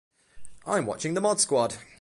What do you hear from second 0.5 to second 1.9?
I'm watching "The Mod Squad".